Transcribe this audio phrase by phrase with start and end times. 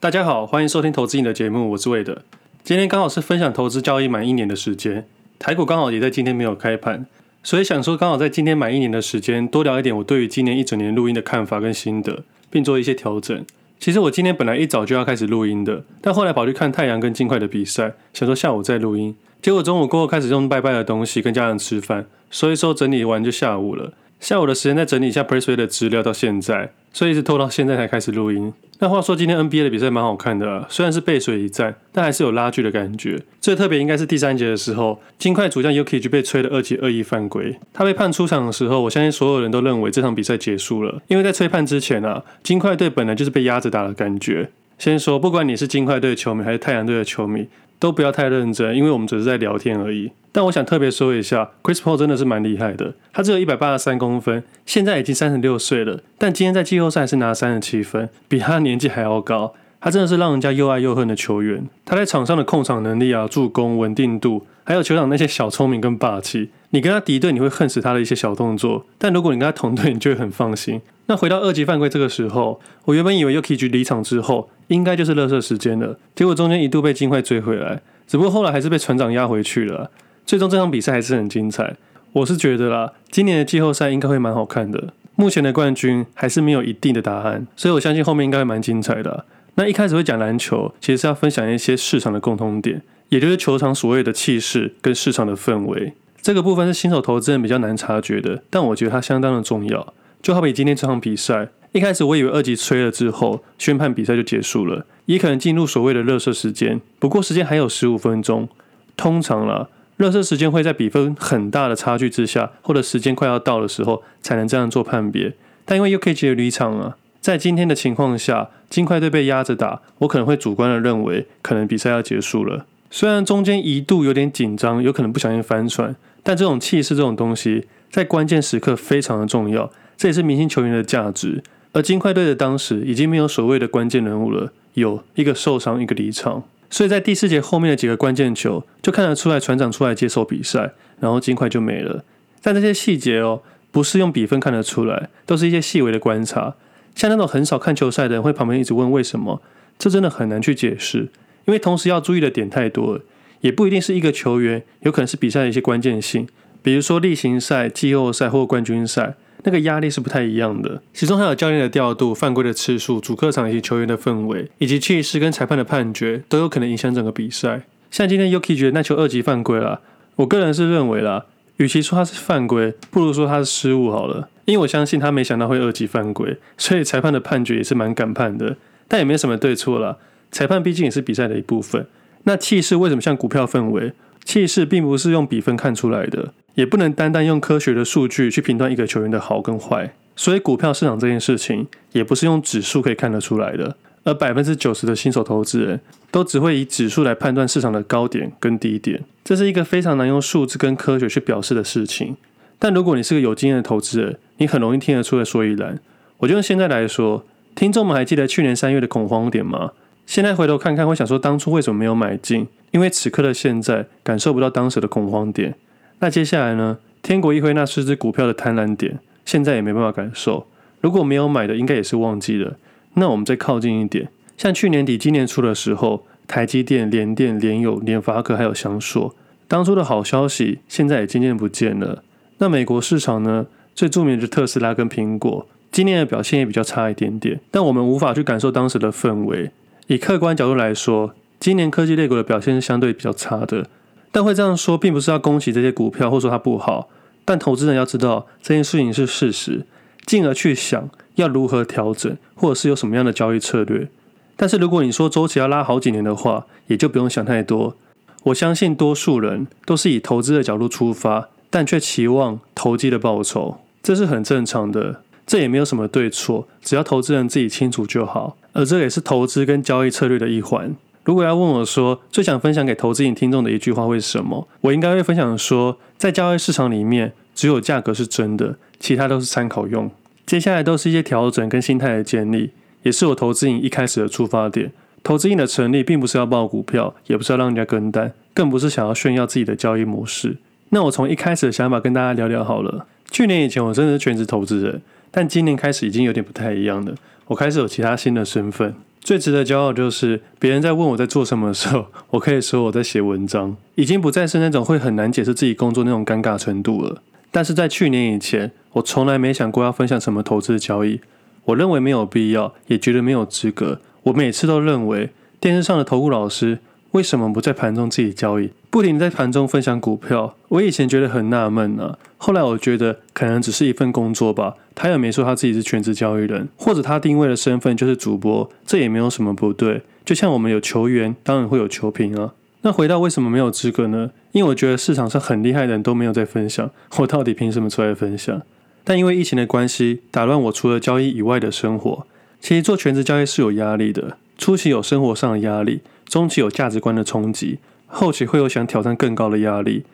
[0.00, 2.22] 大家好，欢迎收听投资你的节目，我是魏德。
[2.64, 5.06] 今天刚好是分享投资交易满一年的时间，
[5.38, 7.04] 台股刚好也在今天没有开盘，
[7.42, 13.44] 所以想说刚好在今天满一年的时间，多聊一点我对于今年一整年录音的看法跟心得，并做一些调整。
[13.78, 23.92] 其实我今天本来一早就要开始录音的，但后来跑去看太阳跟金块的比赛，想说下午再录音，结果中午过后开始用拜拜的东西跟家人吃饭，所以说整理完就下午了。
[24.20, 28.52] 下午的时间再整理一下 Pressplay 的资料，到现在，所以一直拖到现在才开始录音。
[28.78, 33.18] 那话说，今天 NBA 的比赛蛮好看的啊，虽然是背水一战，但还是有拉锯的感觉。
[33.40, 37.58] 最特别应该是第三节的时候，金块主将 Jokic 被吹了二级恶意犯规。
[37.72, 44.50] 他被判出场的时候，我相信所有人都认为这场比赛结束了，因为在吹判之前啊，金块队本来就是被压着打的感觉。
[44.78, 47.46] 先说，不管你是金块队的球迷还是太阳队的球迷。
[47.80, 50.12] 都不要太认真，因为我们只是在聊天而已。
[50.30, 52.94] 但我想特别说一下，Chris Paul 真的是蛮厉害的。
[53.12, 59.54] 他只有一百八十三公分，现在已经三十六岁了，但今天在季后赛是拿三十七分，比他年纪还要高。
[59.80, 61.66] 他真的是让人家又爱又恨的球员。
[61.86, 70.82] 他在场上的控场能力啊、助攻、稳定度，还有球场那些小聪明跟霸气，你跟他敌对，你会恨死他的一些小动作；但如果你跟他同队，你就会很放心。
[71.06, 75.98] 那回到二级犯规这个时候，我原本以为 Jokic 离场之后，应该就是垃圾时间了。
[76.14, 79.90] 结果中间一度被金块追回来，只不过后来还是被船长压回去了。
[80.24, 81.76] 最终这场比赛还是很精彩。
[82.12, 84.94] 我是觉得啦，今年的季后赛应该会蛮好看的。
[85.16, 89.26] 目前的冠军还是没有一定的答案，所以我相信后面应该会蛮精彩的。
[89.56, 95.92] 那一开始会讲篮球，其实是要分享一些市场的共通点，也就是球场所谓的气势跟市场的氛围。
[96.22, 99.92] 这个部分是新手投资人比较难察觉的，但我觉得它相当的重要。
[100.22, 106.80] 就好比今天这场比赛，一开始我以为二级吹了之后，宣判比赛就结束了，也可能进入所谓的热射时间。
[106.98, 108.48] 不过时间还有十五分钟，
[108.96, 115.34] 通常啦，热射时间会在比分很大的差距之下，或者时间快要到的时候，才能这样做判别。
[115.64, 116.96] 但因为 UKG 的离场了。
[117.20, 122.64] 在今天的情况下，金块队被压着打，我可能会主观的认为，可能比赛要结束了。
[122.90, 131.44] 虽然中间一度有点紧张，有可能不小心翻船，但这种气势这种东西，在关键时刻非常的重要，这也是明星球员的价值。
[131.72, 142.04] 而金块队的当时已经没有所谓的关键人物了，有一个受伤，一个离场，所以在第四节后面的几个关键球，就看得出来船长出来接手比赛，然后金块就没了。
[142.42, 146.54] 但这些细节哦，不是用比分看得出来，都是一些细微的观察。
[146.96, 149.40] 像那种很少看球赛的人，会旁边一直问为什么，
[149.78, 151.08] 这真的很难去解释，
[151.46, 153.02] 因为同时要注意的点太多了，
[153.42, 156.26] 也不一定是一个球员，有可能是比赛的一些关键性，
[156.62, 159.14] 比如说例行赛、季后赛或冠军赛，
[159.44, 160.82] 那个压力是不太一样的。
[160.92, 167.62] 其中还有教练的调度、犯规的次数、主客场以及球员的氛围，以及气势跟裁判的判决，都有可能影响整个比赛。
[167.90, 169.80] 像今天 Yuki 觉得那球二级犯规了，
[170.16, 171.26] 我个人是认为啦。
[171.56, 174.28] 与其说他是犯规，不如说他是失误好了。
[174.46, 178.56] 因为我相信他没想到会二级犯规，所以裁判的判决也是蛮敢判的。
[178.88, 179.98] 但也没什么对错啦，
[180.32, 181.86] 裁判毕竟也是比赛的一部分。
[182.24, 183.92] 那气势为什么像股票氛围？
[184.24, 189.94] 气势并不是用比分看出来的，也不能单单用科学的数据去评断一个球员的好跟坏。
[190.14, 193.76] 所以股票市场这件事情，也不是用指数可以看得出来的。
[194.04, 202.18] 而百分之九十的新手投资人都只会以指数来判断市场的高点跟低点，这是一个非常难用数字跟科学去表示的事情。
[202.58, 205.78] 但如果你是个有经验的投资人，你很容易听得出来所以然。
[206.18, 209.72] 我就用现在来说，听众们还记得去年三月的恐慌点吗？
[210.04, 212.46] 现在回头看看，会想说当初为什么没有买进？
[212.72, 215.54] 因为此刻的现在感受不到当时的恐慌点。
[216.00, 216.78] 那接下来呢？
[217.02, 220.46] 天国一挥那四只股票的贪婪点，现在也没办法感受。
[220.80, 222.56] 如果没有买的，应该也是忘记了。
[222.94, 229.14] 那我们再靠近一点，像去年底、今年初的时候，台积电、联电、联友、联发科还有祥硕，
[229.46, 232.02] 当初的好消息，现在也渐渐不见了。
[232.38, 233.46] 那美国市场呢？
[233.72, 237.40] 最著名的是特斯拉跟苹果，今年的表现也比较差一点点。
[237.50, 239.52] 但我们无法去感受当时的氛围。
[239.86, 243.66] 以客观角度来说，今年科技类股的表现是相对比较差的。
[244.12, 246.88] 但会这样说，并不是要恭喜这些股票，或说它不好。
[247.24, 249.66] 但投资人要知道这件事情是事实，
[250.06, 250.88] 进而去想。
[251.16, 253.88] 要如何调整，或者是有什么样的交易策略？
[254.36, 257.76] 但是如果你说周期要拉好几年的话，也就不用想太多。
[258.22, 265.02] 我相信多数人都是以投资的角度出发，但却期望投机的报酬，这是很正常的。
[265.26, 268.38] 这也没有什么对错，只要投资人自己清楚就好。
[268.52, 270.74] 而这也是投资跟交易策略的一环。
[271.04, 274.46] 如果要问我说最想分享给投资瘾听众的一句话会是什么？
[274.60, 279.90] 我应该会分享说，在交易市场里面，只有价格是真的，其他都是参考用。
[280.26, 282.50] 接下来都是一些调整跟心态的建立，
[282.82, 284.72] 也是我投资瘾一开始的出发点。
[285.02, 290.36] 投资瘾的成立，并不是要抱股票，也不是要让人家跟单，更不是想要炫耀自己的交易模式。
[290.68, 292.86] 那我从一开始的想法跟大家聊聊好了。
[293.10, 296.94] 去年以前我真的是全职投资人，但今年开始已经有点不太一样了。
[297.26, 307.02] 我开始有其他新的身份，最值得骄傲就是别人在问我在做什么的时候，我可以说我在写文章，已经不再是那种会很难解释自己工作那种尴尬程度了。
[307.30, 311.00] 但是在去年以前，我从来没想过要分享什么投资交易，
[311.46, 313.80] 我认为没有必要，也觉得没有资格。
[314.04, 315.10] 我每次都认为
[315.40, 316.58] 电视上的投顾老师
[316.92, 320.36] 为什么不在盘中自己交易，不停在盘中分享股票？
[320.48, 324.54] 我以前觉得很纳闷呢，后来我觉得可能只是一份工作吧。
[324.76, 329.82] 他也没说他自己是全职交易人，或者他定位的身份就是主播，这也没有什么不对。
[330.04, 332.32] 就像我们有球员，当然会有球评啊。
[332.62, 334.12] 那回到为什么没有资格呢？
[334.30, 338.40] 因为我觉得市场上很厉害的人都没有在分享，我到底凭什么出来分享？
[338.84, 342.06] 但因为疫情的关系，打乱我除了交易以外的生活。
[342.40, 347.58] 其实做全职交易是有压力的，初期有生活上的压力，中期有价值观的冲击，
[347.90, 349.84] 后期会有想挑战更高的压力。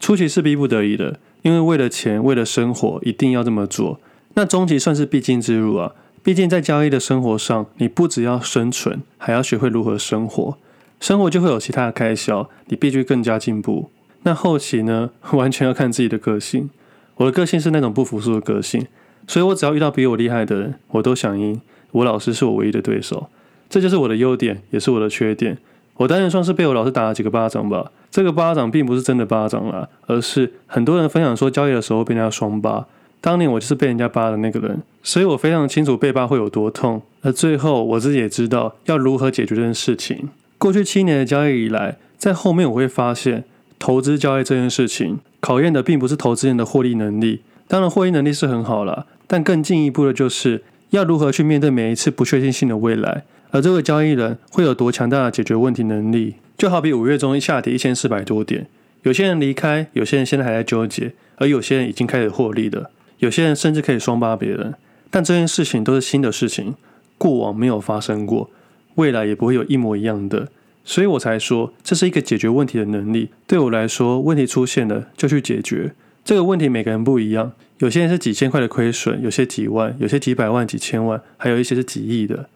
[0.00, 4.00] 初期是逼不得已的，因为为了钱，为了生活，一定要这么做。
[4.34, 10.56] 那中期算是必经之路啊，毕竟在交易的生活上，你不只要生存，还要学会如何生活。
[10.98, 13.90] 生活就会有其他的开销，你必须更加进步。
[14.22, 16.70] 那后期呢， 完全要看自己的个性。
[17.16, 18.86] 我的个性是那种不服输的个性，
[19.26, 21.60] 所以我只要遇到比我厉害的人，我都想赢。
[21.90, 23.28] 我老师是我唯一的对手，
[23.68, 25.58] 这就是我的优点，也是我的缺点。
[25.96, 27.90] 我当然算是被我老师打了几个巴掌吧。
[28.10, 32.86] 这个巴掌并不是真的巴掌啦，而是很多人分享说交易的时候被人家双巴。
[33.20, 37.00] 当年我就是被人家巴的那个人，所以我非常清楚被巴会有多痛。
[37.22, 40.28] 而最后我自己也知道要如何解决这件事情。
[40.58, 43.44] 过去七年的交易以来，在后面我会发现，
[43.78, 56.34] 投资交易这件事情考验的并不是投资人的获利能力，当然获利能力是很好啦，但更进一步的就是要如何去面对每一次不确定性的未来，而这个交易人会有多强大的解决问题能力。
[56.58, 58.66] 就好比五月中一下跌一千四百多点，
[59.02, 64.74] 有些人离开，有些人现在还在纠结，而有些人已经开始获利了，有些人甚至可以双八别人。
[65.10, 66.74] 但这件事情都是新的事情，
[67.18, 68.50] 过往没有发生过。
[68.94, 70.48] 未来也不会有一模一样的，
[70.84, 73.30] 所以我才说这是一个解决问题的能力。
[73.46, 75.92] 对我来说，问题出现了就去解决。
[76.24, 82.48] 这个问题每个人不一样，有些人是几千块的亏损，有些几万，有些几百万、几千万，还有一些是几亿的。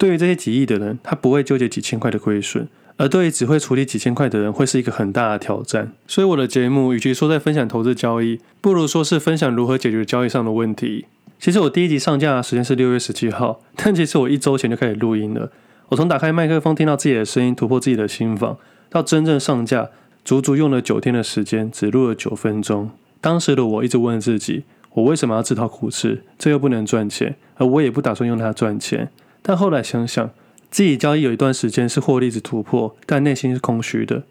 [0.00, 2.66] 对于这些几亿的人，他不会纠结几千块的亏损，
[2.96, 5.92] 而对于只会处理几千块的人，会是一个很大的挑战。
[6.06, 11.04] 所以我的节目与其说在分享投资交易，不如说是分享如何解决交易上的问题。
[11.38, 15.52] 其实我第一集上架的时间是六月十七号，但其实我一周前就开始录音了。
[15.90, 18.56] 我从打开麦克风听到自己的声音，突破自己的心房，
[18.88, 19.90] 到真正上架，
[20.24, 22.90] 足足用了九天的时间，只录了九分钟。
[23.20, 24.64] 当时的我一直问自己：
[24.94, 26.22] 我为什么要自讨苦吃？
[26.38, 29.10] 这又不能赚钱，而我也不打算用它赚钱。
[29.42, 30.30] 但后来想想，
[30.70, 34.22] 自己交易有一段时间是获利值突破，但内心是空虚的。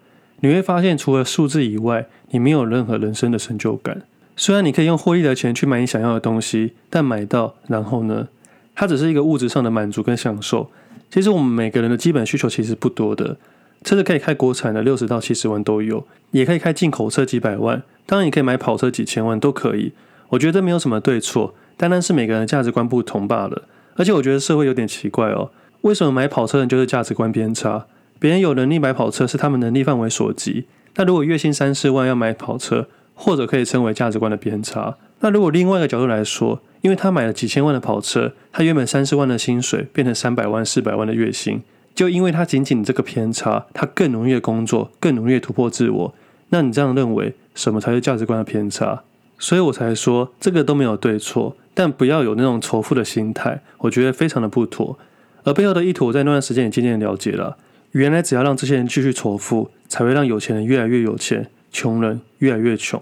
[0.41, 4.03] 你会发现，除了数字以外，你没有任何人生的成就感。
[4.38, 8.29] 虽然你可以用获利的钱去买你想要的东西，但买到然后呢？
[8.73, 10.71] 它只是一个物质上的满足跟享受。
[11.11, 13.35] 其实我们每个人的基本需求其实不多的，
[13.83, 19.91] 车子可以开国产的六十到七十万都有，也可以开进口车几百万，当然也可以买跑车几千万都可以。
[20.29, 23.63] 我觉得没有什么对错，单单是每个人的价值观不同罢了。
[23.99, 25.51] 而且我觉得社会有点奇怪哦，
[25.81, 27.85] 为什么买跑车的人就是价值观偏差？
[28.17, 30.63] 别人有能力买跑车是他们能力范围所及，
[30.95, 34.95] 那如果月薪三四万要买跑车，或者可以称为价值观的偏差。
[35.19, 41.61] 那如果另外一个角度来说，因为他买了几千万的跑车，他原本三四万的薪水变成三百万、四百万的月薪，
[41.93, 46.15] 就因为他仅仅这个偏差，他更努力的工作，更努力的突破自我。
[46.51, 49.03] 那你这样认为，什么才是价值观的偏差？
[49.37, 54.97] 所以我才说这个都没有对错，但不要有那种仇富的心态，我觉得非常的不妥。
[55.44, 57.57] 而背后的意图，我在那段时间也渐渐了解了，
[57.92, 63.02] 原来只要让这些人继续仇富，才会让有钱人越来越有钱，穷人越来越穷。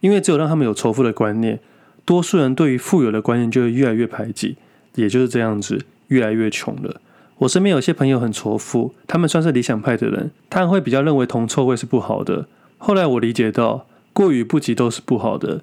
[0.00, 1.60] 因为只有让他们有仇富的观念。
[2.04, 4.56] 多数人对于富有的观念就会越来越排挤，
[4.94, 7.00] 也就是这样子，越来越穷了。
[7.38, 12.46] 我身边有些朋友很仇富，他们算是理想派的人，他们会比较认为铜臭味是不好的。
[12.78, 15.60] 后来我理解到，过与不及都是不好的，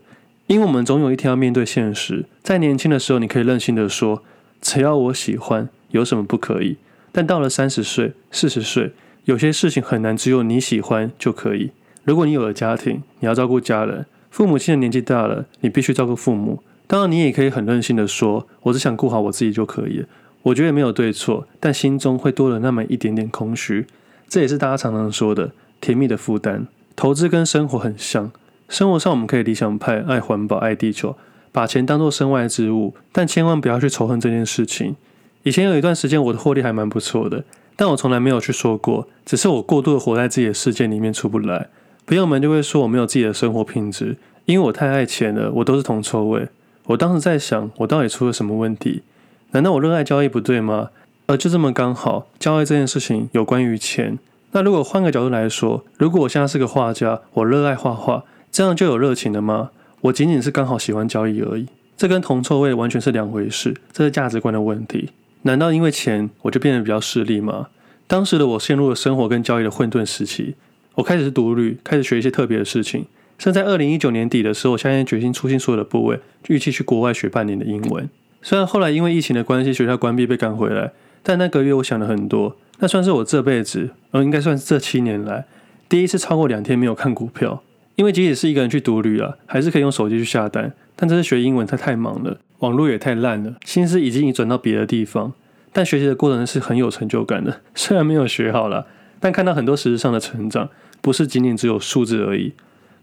[0.48, 2.26] 因为我们总有一天要面对现实。
[2.44, 4.22] 在年轻的时候，你可以任性的说，
[4.62, 6.78] 只要我喜欢，有什么不可以？
[7.12, 11.72] 但到了三十岁、四十岁，有些事情很难只有你喜欢就可以。
[12.04, 14.06] 如果你有了家庭，你要照顾家人。
[14.30, 16.62] 父母亲的年纪大了，你必须照顾父母。
[16.88, 20.08] 当然，你也可以很任性的说：“我只想顾好我自己就可以了。”
[20.44, 23.88] 我觉得没有对错，但心中会多了那么一点点空虚。
[24.28, 26.68] 这也是大家常常说的甜蜜的负担。
[26.96, 28.32] 投资跟生活很像，
[28.68, 31.16] 生活上我们可以理想派，爱环保，爱地球，
[31.52, 34.96] 把钱当作身外之物，但千万不要去仇恨这件事情。
[35.44, 37.44] 以前有一段时间，我的获利还蛮不错的，
[37.76, 41.70] 但我从来没有去说过，只是我过度的活在自己的世界里面出不来。
[42.08, 46.48] 朋友们就会说我没有自己的生活品质，因为我太爱钱了，我都是铜臭味。
[46.88, 49.04] 我当时在想，我到底出了什么问题？
[49.52, 50.90] 难道我热爱交易不对吗？
[51.28, 54.20] 而就这么刚好，交易这件事情有关于钱。
[54.52, 58.24] 那如果换个角度来说，如果我现在是个画家，我热爱画画，
[58.56, 59.72] 这样就有热情了吗？
[60.00, 65.10] 我仅仅是刚好喜欢交易而已，这跟铜臭味完全是两回事，这是价值观的问题。
[65.42, 67.68] 难道因为钱我就变得比较势利吗？
[68.08, 70.56] 当时的我陷入了生活跟交易的混沌时期，
[70.94, 73.06] 我开始是独旅，开始学一些特别的事情。
[73.38, 78.10] 甚至在二零一九年底的时候，我下定决心出清所有的部位，预期去国外学半年的英文。
[78.42, 82.56] 虽然后来因为疫情的关系，学校关闭被赶回来，但那个月我想了很多。
[82.80, 85.44] 那算是我这辈子，而应该算是这七年来
[85.90, 87.62] 第一次超过两天没有看股票。
[87.96, 90.74] 因为即使是一个人去独旅啊，还是可以用手机去下单。
[90.96, 95.34] 但这次学英文他太忙了，网络也太烂了，心思已经移转到别的地方。
[95.74, 98.88] 但学习的过程是很有成就感的，虽然没有学好了，
[99.20, 100.70] 但看到很多实质上的成长，
[101.02, 102.54] 不是仅仅只有数字而已。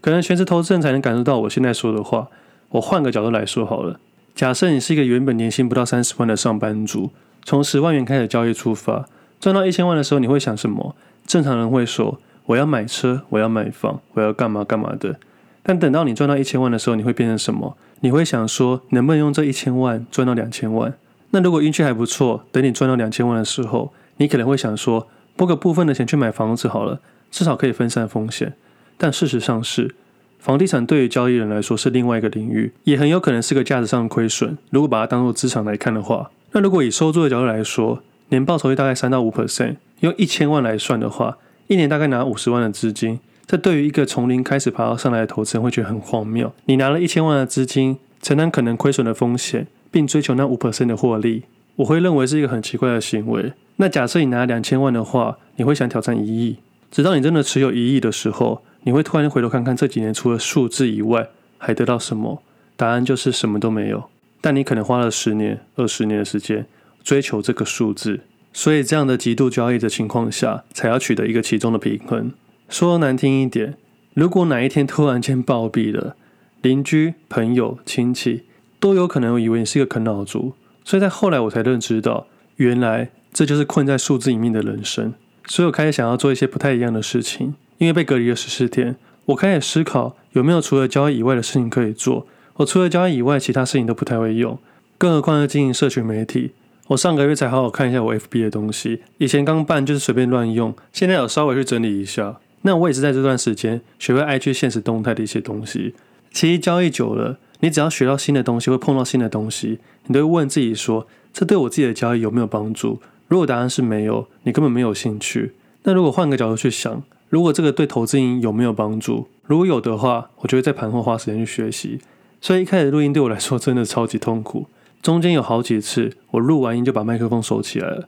[0.01, 2.27] 可能全职投资人才能感受到我现在说的话。
[2.69, 3.99] 我换个角度来说好了，
[4.33, 7.11] 假设你是一个原本年薪不到三十万的上班族，
[7.45, 9.05] 从十万元开始交易出发。
[9.39, 10.95] 赚到一千万的时候，你会想什么？
[11.27, 15.17] 正常人会说：“我要买车，我要买房，我要干嘛干嘛的。”
[15.63, 17.77] 但等到你赚到一千万的时候，你会变成什么？
[18.01, 20.93] 你会想说：“能不能用这一千万赚到两千万？”
[21.31, 25.07] 那如果运气还不错，等你赚到两千万的时候，你可能会想说
[25.37, 26.99] ：“拨个部分的钱去买房子好了，
[27.31, 28.53] 至少可以分散风险。”
[28.97, 29.95] 但事实上是，
[30.37, 34.57] 房地产对于交易人来说是另外一个领域，也很有可能是个价值上的亏损。
[34.69, 43.19] 如果把它当做资产来看的话，那如果以收租的角度来说，年报酬率大概三到五 percent，用一千万来算的话，一年大概拿五十万的资金。
[43.45, 46.51] 这对于一个从零开始爬到上来的投资人会觉得很荒谬。
[46.65, 51.43] 你拿了一千万的资金，承担可能亏损的风险，并追求那五 percent 的获利，
[51.75, 53.53] 我会认为是一个很奇怪的行为。
[53.75, 56.57] 那假设你拿两千万的话，你会想挑战一亿，
[56.89, 61.27] 直到你真的持有一亿的时候，你会突然回头看看这几年除了数字以外，
[61.57, 62.41] 还得到什么？
[62.75, 64.05] 答案就是什么都没有。
[64.39, 66.65] 但你可能花了十年、二十年的时间。
[67.03, 68.21] 追求这个数字，
[68.53, 72.31] 所以这样的极度交易的情况下，才要取得一个其中的平衡。
[72.69, 73.75] 说难听一点，
[74.13, 76.15] 如果哪一天突然间暴毙了，
[76.61, 78.43] 邻居、朋友、亲戚
[78.79, 80.53] 都有可能以为你是一个啃老族。
[80.85, 85.13] 所以在后来我才认知到，原来这就是困在数字里面的人生。
[85.47, 87.55] 所以我开始想要做一些不太一样的事情。
[87.79, 88.95] 因为被隔离了十四天，
[89.25, 92.27] 我开始思考有没有除了交易以外的事情可以做。
[92.55, 94.57] 我除了交易以外，其他事情都不太会用，
[94.97, 96.51] 更何况是经营社群媒体。
[96.87, 102.39] 我上个月才好好看一下我 FB 的东西，以前刚办就是随便乱用，现在有稍微去整理一下。
[102.63, 105.93] 那我也是在这段时间学会 IG 现实动态的一些东西。
[106.31, 112.99] 其实交易久了，你只要学到新的东西，会碰到新的东西，你都会问自己说：这对我自己的交易有没有帮助？
[113.27, 115.53] 如果答案是没有，你根本没有兴趣。
[115.83, 119.27] 那如果换个角度去想，如果这个对投资瘾有没有帮助？
[119.45, 121.99] 如果有的话，我就会在盘后花时间去学习。
[122.41, 124.67] 所以一开始录音对我来说真的超级痛苦。
[125.03, 128.07] 中间有好几次，我录完音就把麦克风收起来了。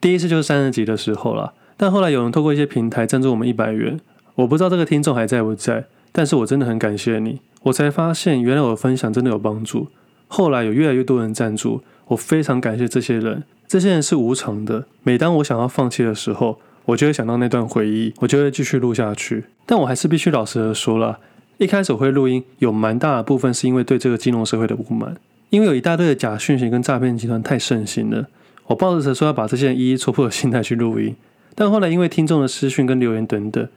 [0.00, 3.98] 第一次就是三十集的时候啦，但后来有人透过一些平台赞助我们一百元，
[4.36, 7.40] 我不知道这个听众还在不在，但是我真的很感谢你。
[7.64, 9.88] 我才发现原来我的分享真的有帮助。
[10.28, 13.42] 后来有越来越多人赞助，我非常感谢这些人。
[13.66, 14.86] 这些人是无偿的。
[15.02, 19.46] 每当我想要放弃的时候，我就会想到那段回忆，我就会继续录下去。
[19.66, 21.18] 但我还是必须老实的说了，
[21.58, 25.16] 一开始我会录音，有蛮大的部分是因为对这个金融社会的不满。
[25.50, 28.26] 因为有一大堆的假讯息跟诈骗集团太盛行了，
[28.66, 31.14] 我抱着说要把这些人一一戳破的心态去录音，
[31.54, 33.68] 但后来因为听众的私讯跟留言等等，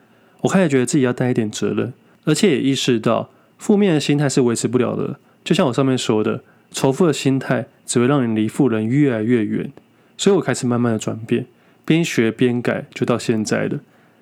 [0.42, 1.94] 我开始觉得自己要担一点责任，
[2.26, 5.20] 而且也意识到负面的心态是维持不了的。
[5.44, 9.72] 就像我上面说的，仇富的心态只会让你离富人越来越远。
[10.18, 11.46] 所以我开始慢慢的转变，
[11.86, 13.80] 边学边改，就到现在了。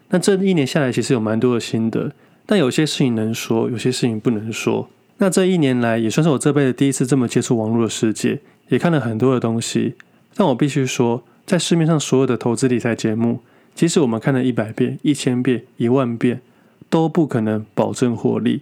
[0.10, 2.12] 那这一年下来，其实有蛮多的心得，
[2.46, 4.90] 但有些事情能说，有些事情不能说。
[5.20, 9.96] 那这一年来也算是我这辈子第一次这么接触网络的世界，也看了很多的东西。
[10.36, 13.40] 但我必须说，在市面上所有的投资理财节目，
[13.74, 16.42] 即使我们看了一百遍、一千遍、一万遍，
[16.90, 18.62] 都不可能保证获利，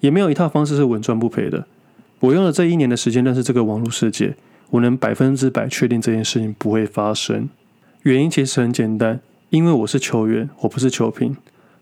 [0.00, 1.66] 也没有一套方式是稳赚不赔的。
[2.18, 4.34] 我用了这一年的时间认识这个网络世界，
[4.70, 7.48] 我能百分之百确定这件事情不会发生。
[8.02, 9.20] 原因其实很简单，
[9.50, 11.36] 因为我是球员，我不是球评。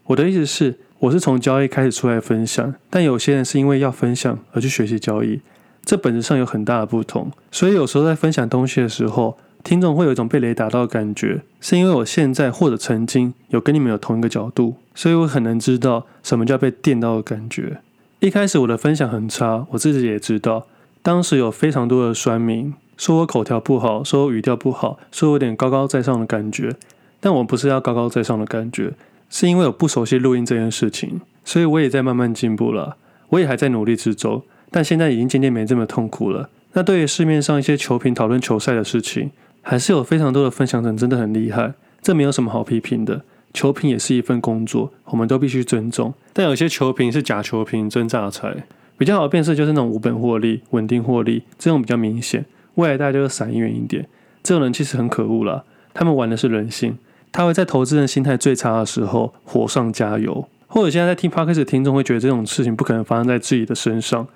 [0.04, 0.78] 我的意思是。
[1.02, 5.40] 我是从交易开始出来分享，但有些人是因为要分享而去学习交易，
[5.84, 7.32] 这本质上有很大的不同。
[7.50, 17.78] 所以有时候在分享东西的时候，听众会有一种被雷打到的感觉，是因为我现在或者曾经有跟你们有同一个角度，所以我很能知道什么叫被电到的感觉。
[18.20, 20.68] 一开始我的分享很差，我自己也知道，
[21.02, 26.76] 当时有非常多的酸民说我口条不好，说我语调不好，说我有点高高在上的感觉，
[27.18, 28.92] 但我不是要高高在上的感觉。
[29.32, 32.98] 是因为我不熟悉录音这件事情，所以我也在慢慢进步了。
[33.30, 36.50] 我也还在努力之中，但现在已经渐渐没这么痛苦了。
[36.74, 39.30] 那对于市面上一些球评讨论球赛的事情，
[39.62, 41.72] 还是有非常多的分享者真的很厉害，
[42.02, 43.22] 这没有什么好批评的。
[43.54, 46.12] 球评也是一份工作，我们都必须尊重。
[46.34, 48.64] 但有些球评是假球评，真榨财。
[48.98, 52.44] 比较好的辨识就是那种无本获利、稳定获利，这种比较明显。
[52.74, 54.06] 未来大家就闪远一点。
[54.42, 56.98] 这种人其实很可恶啦，他们玩的是人性。
[57.32, 60.46] 他会在投资人心态最差的时候火上加油。
[60.68, 64.28] 或者现在在听 Podcast 的听众会觉得这种事情不可能发生在自己的身上，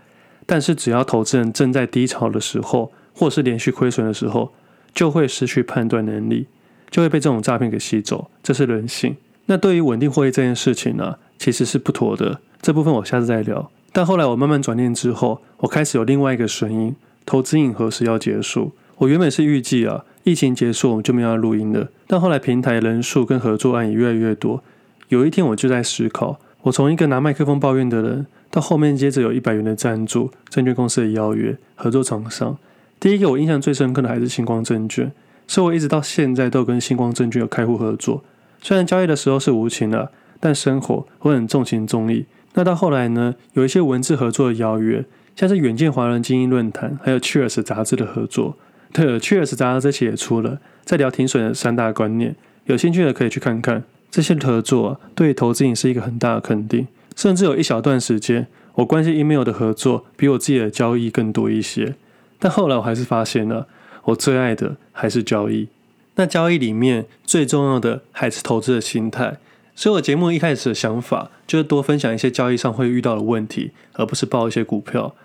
[0.45, 4.53] 但是只要投资人正在低潮的时候，或是连续亏损的时候，
[4.95, 6.47] 就会失去判断能力。
[6.89, 9.17] 就会被这种诈骗给吸走，这是人性。
[9.47, 12.41] 那对于稳定获利这件事情呢、其实是不妥的。
[12.63, 13.71] 这部分我下次再聊。
[13.93, 16.95] 但后来我慢慢转念之后，我开始有另外一个声音：
[17.27, 18.73] 投资瘾何时要结束？
[18.99, 21.89] 我原本是预计啊，疫情结束我们就没有要录音了。
[22.09, 24.61] 但后来平台人数跟合作案也越来越多。
[25.07, 32.59] 有一天我就在思考，我从一个拿麦克风抱怨的人，到后面接着有一百元的赞助、证券公司的邀约、合作厂商。
[32.99, 35.13] 第一个我印象最深刻的还是星光证券。
[35.47, 38.25] 所以我一直到现在都跟星光证券有开户合作，
[38.61, 42.27] 虽然交易的时候是无情的，但生活我很重情重义。
[42.55, 45.05] 那到后来呢，有一些文字合作的邀约，
[45.37, 48.57] 像是远见华人精英论坛，还有 Cheers 杂志的合作。
[48.93, 52.35] 对了，Cheers 杂志这期也出了，在聊停损的三大观念，
[52.67, 53.85] 有兴趣的可以去看看。
[54.11, 56.87] 这些合作啊，对投资瘾是一个很大的肯定。
[57.15, 61.95] 甚至有一小段时间，我关心 email 的合作比我自己的交易更多一些。
[62.39, 63.67] 但后来我还是发现了。
[64.05, 65.67] 我最爱的还是交易，
[66.15, 69.39] 那交易里面最重要的还是投资的心态。
[69.75, 75.17] 所以我节目一开始的想法就是多分享一些交易上会遇到的问题，而不是报一些股票。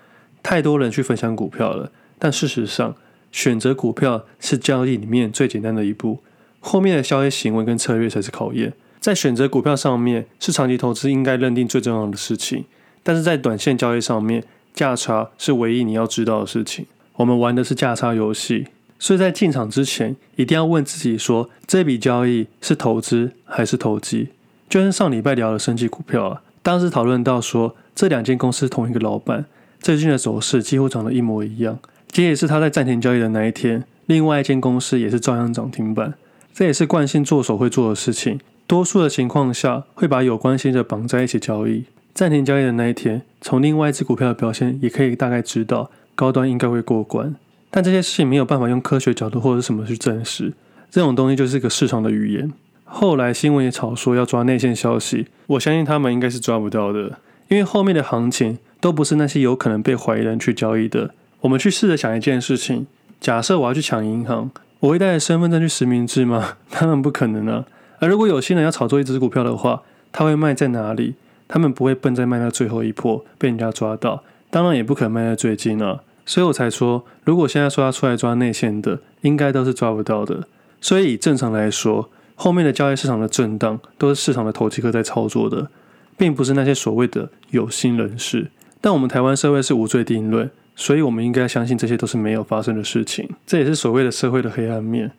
[0.42, 2.96] 太多人去分享股票了，但事实上
[3.32, 6.20] 选择股票是交易里面最简单的一步，
[6.60, 8.72] 后面的交易行为跟策略才是考验。
[9.00, 12.66] 在选择股票上面是长期投资应该认定最重要的事情，
[13.02, 16.86] 但是在短线交易上面价差是唯一你要知道的事情。
[17.16, 24.28] 我们玩的是价差游戏，所以在进场之前一定要问自己说：这笔交易是投资还是投机？
[24.68, 29.46] 就像上礼拜聊的升级股票啊，当时讨论到说这两间公司同一个老板，
[29.80, 31.78] 最近的走势几乎长得一模一样。
[32.12, 36.12] 这也是他在暂停交易的那一天，另外一间公司也是照样涨停板。
[36.52, 41.84] 这也是惯性做手会做的事情，多数的情况下会把有关系的绑在一起交易。
[42.12, 45.90] 暂停交易的那一天，从另外一只股票的表现也可以大概知道。
[46.14, 47.34] 高端应该会过关，
[47.70, 50.52] 但这些事情没有办法用科学角度或者什么去证实。
[50.90, 52.52] 这种东西就是一个市场的语言。
[52.84, 61.14] 后来新闻也炒说要抓内线消息，我相信他们应该是抓不到的，因为后面的行情都不是那些有可能被怀疑人去交易的。
[61.42, 62.86] 我们去试着想一件事情：
[63.20, 64.50] 假设我要去抢银行，
[64.80, 66.56] 我会带着身份证去实名制吗？
[66.70, 67.64] 当然不可能啊。
[67.98, 71.14] 而如果有心人要炒作一只股票的话，他会卖在哪里？
[71.48, 74.24] 他们不会笨在卖到最后一波被人家抓到。
[74.50, 80.46] 当然也不可能卖在最近啊，所以我才说，如果现在说要出来抓内线的，应该都是抓不到的。
[80.80, 85.68] 所以正常来说，后面的交易市场的震荡都是市场的投机客在操作的，
[86.16, 88.50] 并不是那些所谓的有心人士。
[88.80, 93.28] 但我们台湾社会是无罪定论，所以我们应该相信这些都是没有发生的事情。
[93.46, 95.12] 这也是所谓的社会的黑暗面。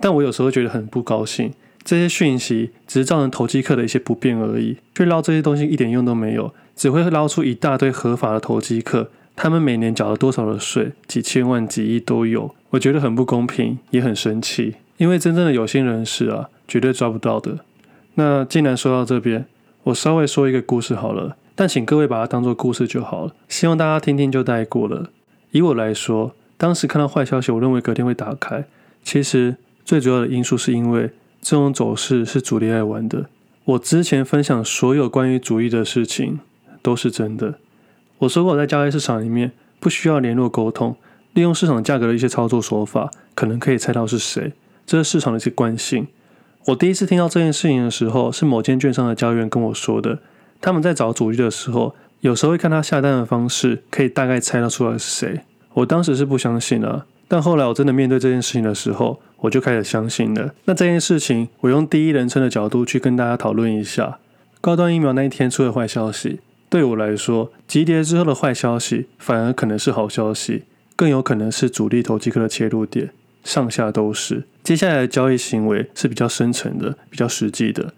[0.00, 1.52] 但我有时候觉得很不高兴，
[1.84, 6.52] 这些讯息只是造成投机客的一些不便而已，去捞这些东西一点用都没有。
[6.74, 14.76] 只会捞出一大堆合法的投机客，他们每年缴了多少的税，几千万、几亿都有，我觉得很不公平，也很生气。
[14.96, 17.58] 因为真正的有心人士啊，绝对抓不到的。
[18.14, 19.44] 那既然说到这边，
[19.84, 25.10] 我稍微说一个故事好了，但请各位把它当做故事就好了，希望大家听听就带过了。
[25.50, 28.64] 以我来说，当时看到坏消息，我认为隔天会打开。
[29.02, 31.10] 其实最主要的因素是因为
[31.40, 33.26] 这种走势是主力爱玩的。
[33.64, 36.40] 我之前分享所有关于主力的事情。
[36.82, 37.54] 都是真的。
[38.18, 40.96] 我说过，在交易市场里面不需要联络沟通，
[41.32, 44.52] 利用市场价格的一些操作手法，可能可以猜到是谁。
[44.84, 46.08] 这是市场的一些惯性。
[46.66, 50.18] 我第一次听到这件事情的时候，是某间券商的交易员跟我说的。
[50.62, 55.40] 他们在找主力的时候，有时候会看他下单的方式，可以大概猜得出来是谁。
[55.74, 60.54] 我当时是不相信的，但后来我真的面对这件事情的时候，我就开始相信了。
[60.66, 64.18] 那这件事情，我用第一人称的角度去跟大家讨论一下。
[64.60, 66.38] 高端疫苗那一天出的坏消息。
[66.70, 70.62] 对我来说，急跌之后的坏消息反而可能是好消息，
[70.94, 73.10] 更有可能是主力投机客的切入点，
[73.42, 74.44] 上下都是。
[74.62, 77.92] 接下来的交易行为是比较深层的、比较实际的。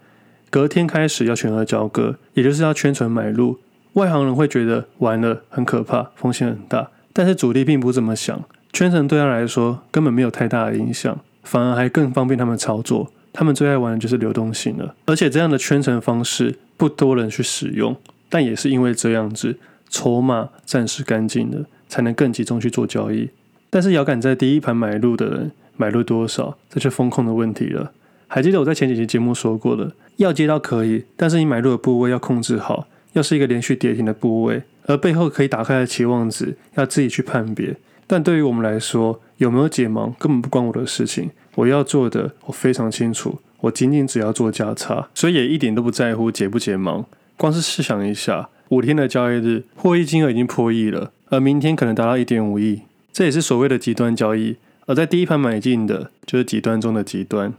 [0.55, 3.59] 隔天开始要全额交割，也就是要圈存买入。
[3.95, 8.41] 外行人会觉得完了很可怕，风险很大，但是主力并不这么想，
[8.71, 13.11] 圈存对他来说根本没有太大的影响，反而还更方便他们操作。
[13.33, 17.93] 他们最爱玩的就是流动性了，而且这样的圈存方式不多人去使用。
[18.29, 19.57] 但也是因为这样子，
[19.89, 23.29] 筹码暂时干净了，才能更集中去做交易。
[23.69, 27.91] 但是，遥感在第一盘买入的人，买入多少，这是风控的问题了。
[28.27, 37.75] 还记得我在前几期节目说过的，要接到可以，但是你买入的部位要控制好，要是一个连续跌停的部位，而背后可以打开的期望值要自己去判别。
[38.07, 41.31] 但对于我们来说，有没有解盲根本不关我的事情。
[41.55, 47.03] 我要做的我非常清楚，我仅仅只要做价差，所以也一点都不在乎解不解盲。
[47.37, 54.57] 光是试想一下，五天的交易日，获益金额已经破亿了，而明天可能达到一点五亿，这也是所谓的极端交易。
[54.85, 57.51] 而在第一盘买进的，就是极端中的极端。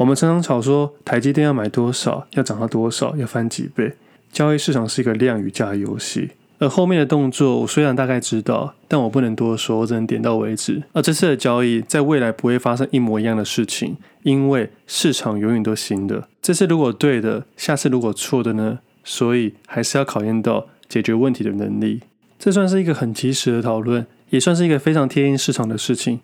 [0.00, 3.92] 我们常常吵说，台积电要买多少，要涨到多少，要翻几倍。
[4.32, 10.82] 交易市场是一个量与价的游戏，而后面的动作我虽然大概知道，但我不能多说，我只能点到为止。
[10.94, 16.26] 而这次的交易，在未来不会发生一模一样的事情，因为市场永远都新的。
[16.40, 18.78] 这次如果对的，下次如果错的呢？
[19.04, 22.00] 所以还是要考验到解决问题的能力。
[22.38, 26.20] 这算是一个很及时的讨论，也算是一个非常贴近市场的事情。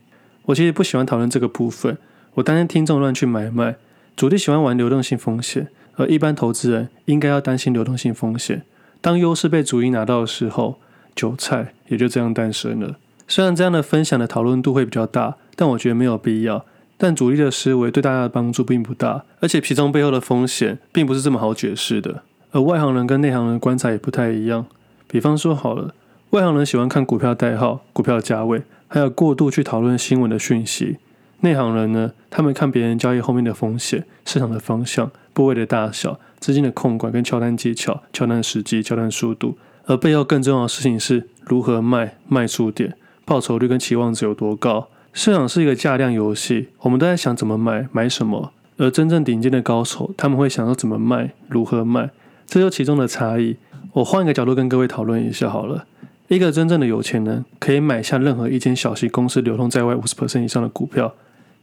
[0.47, 1.99] 我其实不喜欢讨论这个部分。
[2.37, 3.77] 我担心听众乱去买卖，
[4.15, 8.63] 主力喜欢玩流动性风险，而一般投资人应该要担心流动性风险。
[9.01, 10.79] 当优势被主力拿到的时候，
[11.15, 12.97] 韭菜也就这样诞生了。
[13.27, 16.67] 虽然这样的分享的讨论度会比较大，但我觉得没有必要。
[16.99, 22.23] 但主力的思维对大家的帮助并不大，而且其中背后的风险并不是这么好解释的。
[22.51, 24.67] 而外行人跟内行人观察也不太一样。
[25.09, 25.95] 比方说好了，
[26.31, 30.99] 外行人喜欢看股票代号、股票价位，还有过度去讨论新闻的讯息。
[31.41, 42.95] 内行人呢，他们看别人交易后面的风险、市场的方向、部位的大小、资金的控管跟敲单技巧、敲单时机、敲单速度，而背后更重要的事情是如何卖、卖出点、
[43.25, 44.89] 报酬率跟期望值有多高。
[45.13, 52.11] 市场是一个价量游戏，我们都在想怎么买、买什么，而真正顶尖的高手，他们会想到怎么卖、如何卖，
[52.47, 53.57] 这就其中的差异。
[53.93, 55.87] 我换一个角度跟各位讨论一下好了。
[56.29, 61.15] 一个真正的有钱人可以买下任何一间小型公司流通在外五十 percent 以上的股票。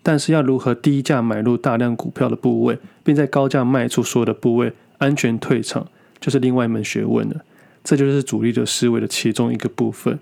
[0.03, 5.87] 但是要如何低价买入大量股票的部位，并在高价卖出所有的部位，安全退场，
[6.19, 7.37] 就是另外一门学问了。
[7.83, 10.19] 这就是主力的思维的其中一个部分。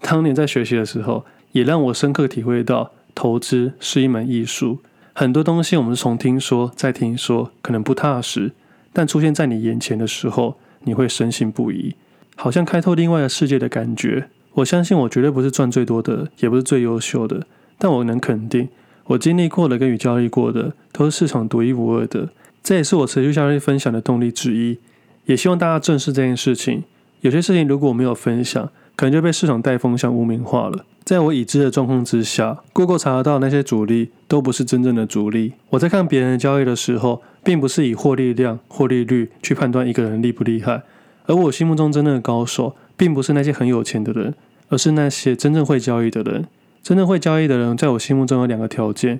[0.00, 4.78] 当年在学习的时候，也让我深刻体会到，投资是一门艺术。
[5.12, 8.52] 很多东西我们是从听说再听说，可能不踏实，
[8.92, 11.96] 但出现在你眼前的时候，你会深信不疑，
[12.36, 14.28] 好像开拓另外一个世界的感觉。
[14.54, 17.46] 我相信我绝对不是赚最多的，也不是最优秀的，
[17.78, 18.68] 但我能肯定。
[19.06, 22.28] 我经历过的跟与交易过的都是市场独一无二的，
[22.62, 24.78] 这也是我持续下去分享的动力之一。
[25.26, 26.84] 也希望大家正视这件事情。
[27.20, 30.84] 有些事情如果我没有分享，可能就被市场带风向污名化了。
[31.04, 35.52] 在我已知的状况之下，Google 查得到那些主力都不是真正的主力。
[35.70, 40.82] 我在看别人的交易的时候，并不是以获利量、获利率去判断一个人厉不厉害，
[41.26, 44.34] 而我心目中真正的高手，并不是那些很有钱的人，
[44.68, 46.46] 而是那些真正会交易的人。
[46.86, 49.18] 真正会交易的人，在我心目中有两个条件：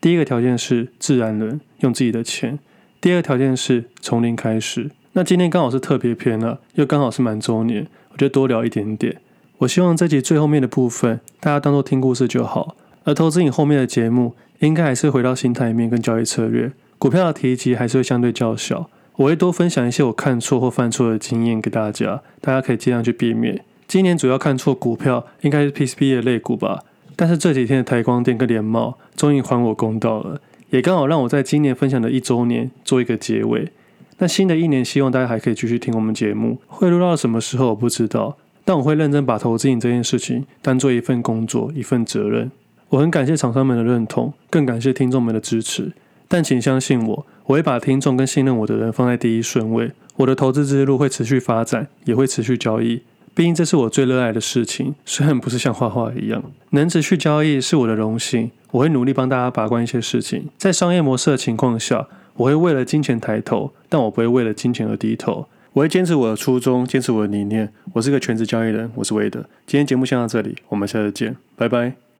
[0.00, 2.56] 第一个条件是自然人，用自己的钱；
[3.02, 4.90] 第二个条件是从零开始。
[5.12, 9.18] 那今天刚好是特别篇了，又刚好是满周年，我就多聊一点点。
[9.58, 12.76] 我希望这集最后面的部分，大家当做听故事就好。
[13.04, 18.88] 而投资瘾后面的节目，应该还是回到心态面跟交易策略，股票的提及还是会相对较小。
[19.16, 23.62] 我会多分享一些我看错或犯错的经验给大家，大家可以尽量去避免。
[23.86, 26.84] 今年主要看错股票，应该是 PCB 的类股吧。
[27.16, 33.70] 但是这几天的台光电跟联茂终于还我公道了，也刚好让我在今年分享的一周年做一个结尾。
[34.18, 36.58] 那新的一年，希望大家还可以继续听我们节目。
[36.68, 42.50] 会录到什么时候我不知道，但我会认真把投资瘾这件事情当做一份工作，一份责任。
[42.90, 45.92] 我很感谢厂商们的认同，更感谢听众们的支持。
[46.28, 49.90] 但请相信我，我会把听众跟信任我的人放在第一顺位。
[50.16, 53.02] 我的投资之路会持续发展，也会持续交易。
[53.34, 58.50] 毕竟这是我最热爱的事情，虽然不是像画画一样，能持续交易是我的荣幸。
[58.72, 65.46] 我会努力帮大家把关一些事情，在商业模式的情况下，我会为了金钱抬头，但我不会为了金钱而低头。
[65.72, 67.72] 我会坚持我的初衷，坚持我的理念。
[67.94, 69.40] 我是个全职交易人，我是韦德。
[69.66, 72.11] 今天节目先到这里，我们下次见，拜拜。